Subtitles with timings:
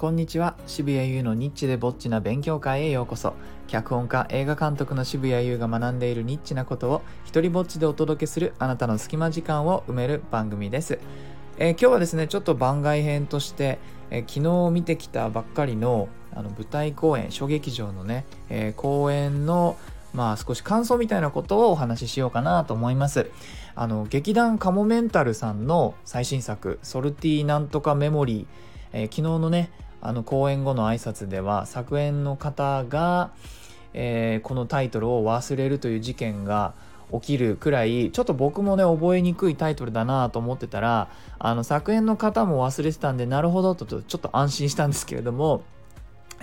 [0.00, 0.56] こんにちは。
[0.66, 3.34] 渋谷優のニッチでぼっちな勉強会へようこそ。
[3.66, 10.98] 脚本家映画監督の渋谷優が学んでいるニッチなことを一人ぼっちでお届けするあなたの隙間時間を埋める番組です、
[11.58, 13.78] えー、今日はですねちょっと番外編として、
[14.08, 19.76] えー、昨日見てきたばっかりのあの舞台公演小劇場のね、えー、公演の
[20.14, 23.30] まあ少し感想みたいなことをお話ししようかなと思います。
[23.74, 28.46] あの劇団カモメンタルさんの最新作「ソルティなんとかメモリー」
[28.92, 33.30] えー、昨日のねあの公演後の挨拶では作演の方が、
[33.92, 36.74] えー、このタイトルを忘れるという事件が
[37.12, 45.62] 起きるくらいちょっと僕もね覚えにくいタイトルだなと思ってたらあの作演の方も忘れてたんでなるほどとちょっと安心したんですけれども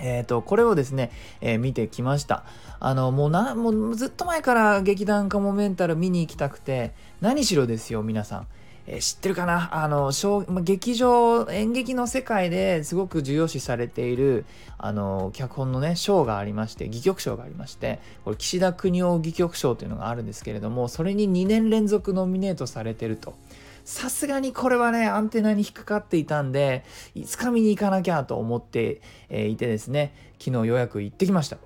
[0.00, 2.44] えーと、これをですね、えー、見てきました。
[2.80, 8.46] あのもうなもうずっと前から劇団カモメンタル見に行きたくて何しろですよ皆さん。
[8.90, 9.84] え、知ってるかな？
[9.84, 14.46] あの小、ま、劇場演劇の世界ですごく重要視されている
[14.78, 23.34] あの脚本のね賞がありまして戯曲賞がありましてこれ岸田邦夫戯曲賞というのがあるんですけれどもそれに2年連続ノミネートされてると。
[23.84, 29.00] さすがにこれはね、アンテナに引っかかっていたんで、いつか見に行かなきゃと思って
[29.30, 31.56] いてですね、昨日ようやく行ってきました。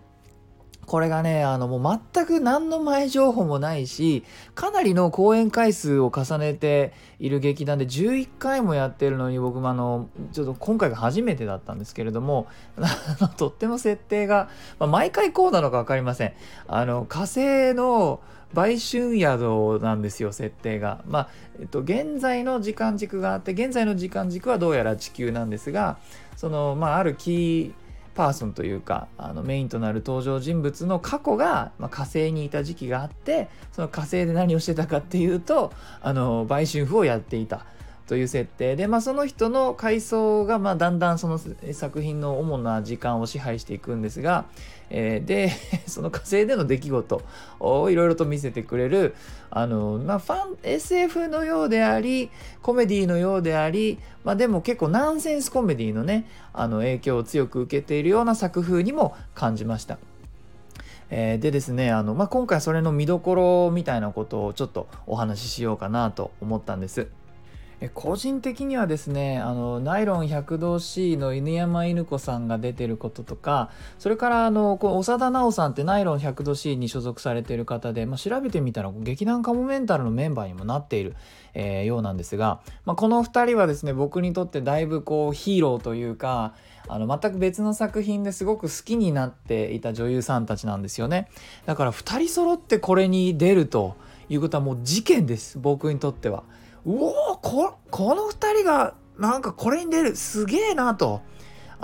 [0.93, 12.47] これがね、あの、もう全く何の前情報もないし、かなりの公演回数を重ねている劇団で11回もやってるのに、僕もあの、ちょっと今回が初めてだったんですけれども、
[13.39, 16.35] とっても設定が、まあ、毎回こうなのか分かりません。
[16.69, 18.21] あの、火星の
[18.53, 21.03] 売春宿なんですよ、設定が。
[21.07, 25.97] まあ、えっと、現在の時間軸があって、現在の時間軸はどうやら地球なんですが、
[26.37, 27.82] その、まあ、あるキー、
[28.15, 37.67] パーソンというかあのメインとなる登場人物の過去が、まあ、火星にいた時期があってその火星で何をしてたかっていうとあの売春婦をやっていた。
[38.13, 41.41] という設定で、まあ、その人の回想が、ま、だんだんその
[41.73, 44.45] 作品の主な時間を支配していくんですが、
[44.91, 45.51] えー、で
[45.89, 47.23] その火星での出来事
[47.59, 49.15] をいろいろと見せてくれる
[49.49, 52.31] あの、まあ、ファン SF のようであり
[52.61, 59.97] コメディのようであり、まあ、でも結構ナンセンスコメディのねあの影響を強く受けているような作風にも感じました。
[61.09, 67.09] え、でですねあの、まあ、今回それの見どころみたいなことをちょっとお話ししようかなと思ったんです。
[67.89, 81.17] 個人的にはですねあのナイロン100度 C の犬山犬子さんが出てることとかそれからあのこう長田奈緒さんってナイロン100度 C に所属されている方で、まあ、調べてみたら劇団カモメンタルのメンバーにもなっている、
[81.55, 86.55] えー、ようなんですが、まあ、この2人はですね僕にとってだいぶこうヒーローというか
[86.89, 91.29] あの全く別の作品ですごく好きになっていた女優さんたちなんですよね
[91.67, 93.97] だから2人揃ってこれに出ると
[94.29, 96.45] いうことはもう事件です僕にとっては。
[96.87, 101.23] うおここの2人がなんかこれに出るすげえなと。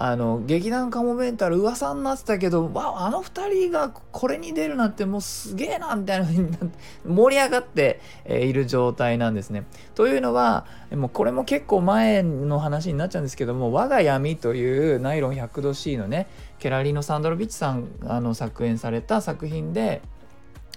[0.00, 6.56] あの劇団カモメンタル噂になってたけどわあの2人がこれに出るなんてもうすげえなみたいな風に
[7.04, 9.64] 盛り上がっている状態なんですね。
[9.97, 16.28] というのはもうこれも結構前の話になっちゃうんですけども「我が闇」というナイロン100度 C のね
[16.60, 20.00] ケラリーノ・サンドロビッチさんあの作演された作品で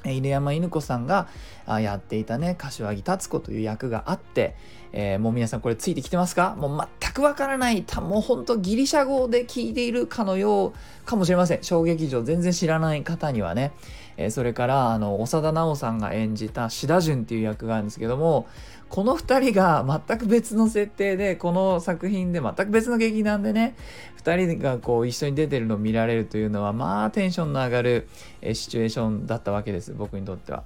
[0.06, 1.28] 犬山犬子さんが
[1.68, 4.56] やっていたね柏木達子という役があって、
[4.94, 6.56] えー、もう皆さんこれついてきてますか？
[6.58, 11.64] もう全くわからないたもうほんとギリシャ語で聞いているかのようかもしれません。
[11.64, 13.72] 小劇場全然知らない方にはね、
[14.18, 18.48] えー、それからあの長田奈緒さんが演じた志田淳っていう役があるんですけども
[18.90, 23.76] この2人が全く別の設定でこの作品で全く別の劇団でね
[24.24, 28.08] 2人がこう一緒に出てるのを見られるというのはまあテンションの上がる
[28.42, 30.64] シチュエーションだったわけです僕にとっては。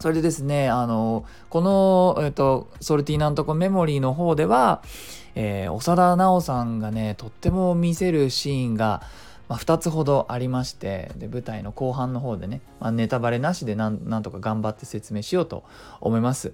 [0.00, 4.82] それでですね、あの、この、えっと、ソルティなんとこメモリーの方では、
[5.34, 9.02] えー、長田奈緒さんがね、とっても見せるシーンが、
[9.48, 15.64] まあ、2つほどありましてで舞台の後半の方でね、まあ、ネタバレなしでなんとか頑張って説明しようと
[16.00, 16.52] 思います。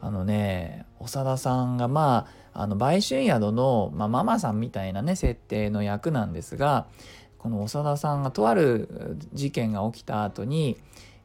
[0.00, 6.86] あのね長田さんがまああの売春宿の、まあ、ママさんみたいなね設定の役なんですが
[7.38, 10.76] この長田さんがとある事件が起きた後に、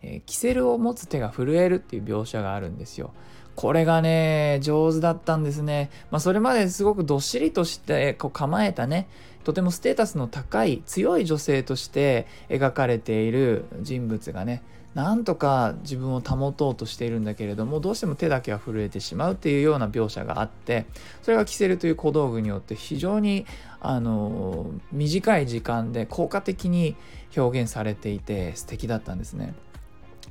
[0.01, 3.13] えー、キセルを持つ手が震えるっていう描写があるんですよ。
[3.55, 5.89] これがね上手だったんですね。
[6.11, 9.07] まあ、それまですごくどっしりとしてこう構えたね
[9.43, 14.63] とてもステータスの高い強い女性として描かれている人物がね
[14.95, 20.85] なんとか自分を保とうとしているんだけれどもどうしても手だけは震えてしまうっていうような描写があって
[21.23, 23.45] それがキセルという小道具によって非常に
[23.81, 26.95] あの短い時間で効果的に
[27.35, 29.55] 表現されていて素敵だったんですね。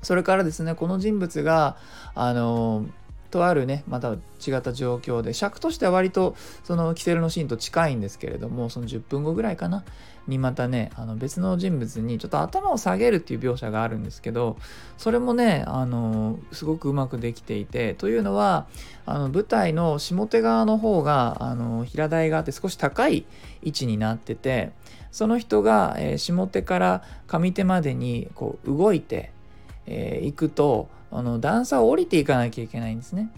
[0.03, 1.77] それからですねこの人物が
[2.15, 2.87] あの
[3.33, 4.17] とあるねまた違
[4.57, 9.83] った状況で尺としては割とそのキセルのシーンと近いんですけれどもその10分後ぐらいかな。
[10.29, 14.57] にまたねあの別の人物にちょっと頭を下げるっていう描写があるんですけど
[14.97, 18.67] それもねあのすごくうまくできていてというのは
[19.05, 23.25] あの舞台の下手側の方があの平台があって少し高い
[23.63, 24.71] 位置になってて
[25.11, 29.31] その人が、え、下手から上手までにこう動いて
[29.87, 33.31] い、えー、くとあの段差を降りていかなきゃいけないんですね。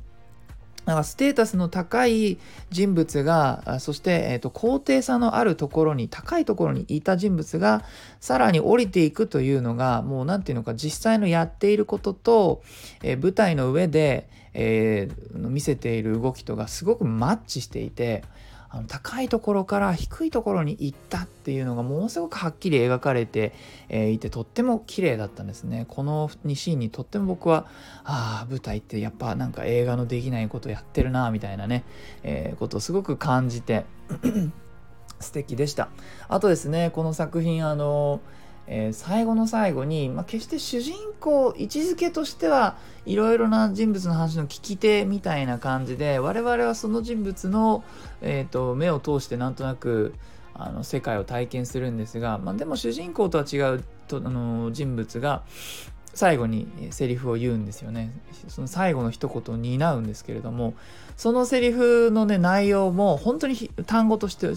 [0.85, 2.39] だかステータスの高い
[2.71, 7.85] 人物がそして、えーと、高低差のあるところに高いところにいた人物が
[8.21, 12.63] さらに降りていくというのがもう何て言うのか実際のやっていることと、
[13.03, 18.23] えー、舞台の上で、えー、見せている動きとがすごくマッチしていて
[18.75, 23.53] あの高いところから低いところに行ったっていうのがものすごくはっきり描かれて、
[23.89, 25.87] えー、いてとっても綺麗だったんですね。
[25.89, 27.67] この2シーンにとっても僕は
[28.03, 31.85] ああ舞台ってやっぱなんか映画のできないことやってるなみたいなね、
[32.25, 33.85] えー、ことをすごく感じて
[35.21, 35.89] 素敵でした。
[36.27, 47.85] あとですねこの作品あのーえー、最後の最後に、まあ、決して主人公位置づけとしてはいろいろな人物の話の聞き手みたいな感じで我々はその人物の、
[48.23, 50.15] えーと、目を通してなんとなく
[50.55, 55.43] あの世界を体験するんですが、まあ、でも主人公とは違うとあの人物が
[56.15, 58.13] 最後にセリフを言うんですよね。
[58.47, 60.75] その最後の一言を担うんですけれども
[61.17, 63.57] そのセリフのね内容も本当に
[63.87, 64.49] 単語として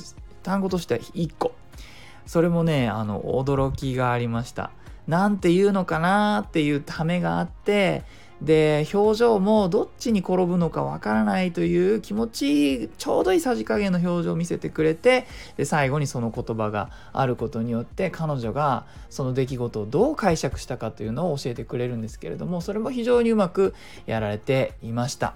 [0.44, 1.54] 単語として1個。
[2.28, 4.70] それもねあの驚きがありました
[5.08, 8.04] なんて言うのかなっていうためがあって
[8.42, 15.26] で表情もどっちに転ぶのかわからないという気持ちちょうどいいさじ加減の表情を見せてくれて
[15.56, 23.74] で最後にその言葉があることによって彼女がその出来事をどう解釈したかというのを教えてくれるんですけれどもそれも非常にうまく
[24.06, 25.34] やられていました。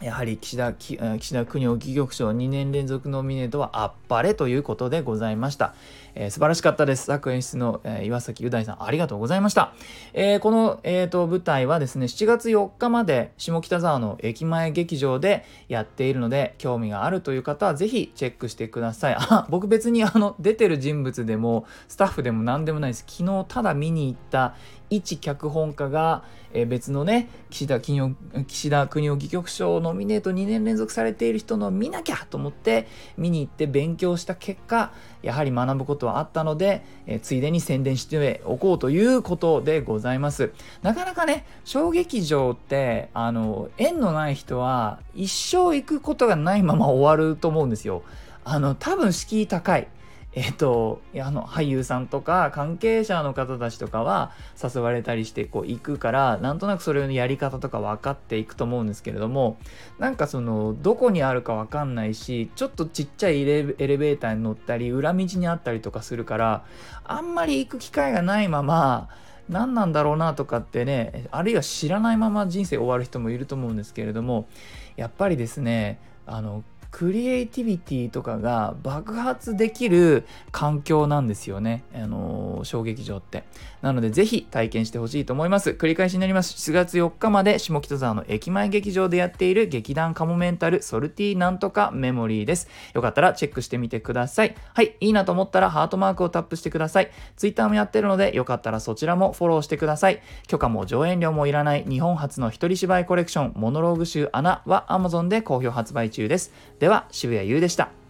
[0.00, 0.98] やはり岸田岸
[1.32, 5.74] 田国夫戯曲賞2年連続ノミネートはあっぱれということでございました。
[6.14, 7.04] えー、素晴らしかったです。
[7.06, 9.72] 作演出の、えー、岩崎う大さんありがとうございました。
[10.12, 19.16] えー、この、えーと、舞台はですね、7月4日まで下北沢の駅前劇場でやっているので、興味があるという方はぜひチェックしてください。
[19.18, 23.04] あ、僕別にあの出てる人物でもスタッフでも何でもないです。
[23.08, 24.54] 昨日ただ見に行った
[24.90, 26.22] 一脚本家が、
[26.56, 28.12] え別のね岸田金曜
[28.46, 32.86] 岸田国夫戯曲賞ノミネート2年連続されている人の見なきゃと思って
[33.16, 34.92] 見に行って勉強した結果
[35.22, 40.52] やはり学ぶことはあったので、えついでに宣伝しておこうということでございます。
[40.82, 48.02] なかなかね小劇場ってあの縁のない人は一生行くことがないまま終わると思うんですよ。
[48.44, 49.88] あの多分敷居高い。
[50.36, 54.32] えっ、と、あの、俳優さんとか関係者の方たちとかは
[54.62, 59.58] 誘われたりしてこう行くから、なんとなくそれのやり方とか分かっていくと思うんですけれども、
[60.00, 66.64] なんかその、どこにあるか分かんないし、ちょっとちっちゃいエレベーターに乗ったり、裏道にあったりとかするから、
[67.04, 69.08] あんまり行く機会がないまま、
[69.48, 74.48] 何なんだろうなとかってね、あるいは知らないまま人生終わる人もいると思うんですけれども、
[74.96, 76.64] やっぱりですね、あの、
[76.94, 81.82] クリエイティビティとかが爆発できる環境なんですよね。
[81.92, 83.42] あのー、小劇場って。
[83.82, 85.70] なので、ぜひ体験してほしいと思います。
[85.70, 86.54] 繰り返しになります。
[86.54, 92.68] 7月4日まで下北沢の駅前劇場でやっている劇団カモメンタルソルティなんとかメモリーです。
[92.94, 94.54] よかったらチェックしてみてください。
[94.72, 97.10] はい、いいなと思ったらハートマークをタップしてください。
[97.36, 100.22] Twitter もやってるので、よかったらそちらもフォローしてください。
[100.46, 106.52] 許可も上演料もいらない日本初の一人芝居コレクションモノローグ集穴は Amazon で好評発売中です。
[106.84, 108.03] では、渋谷優でした。